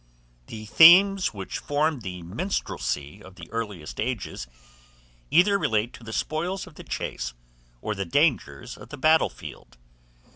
THE 0.47 0.65
THEMES 0.65 1.31
WHICH 1.31 1.59
FORM 1.59 1.99
THE 1.99 2.23
MINSTRELSY 2.23 3.21
OF 3.21 3.35
THE 3.35 3.47
EARLIEST 3.51 3.99
AGES, 3.99 4.47
either 5.29 5.59
relate 5.59 5.93
to 5.93 6.03
the 6.03 6.11
spoils 6.11 6.65
of 6.65 6.73
the 6.73 6.83
chase 6.83 7.35
or 7.83 7.93
the 7.93 8.03
dangers 8.05 8.77
of 8.77 8.89
the 8.89 8.97
battle 8.97 9.29
field. 9.29 9.77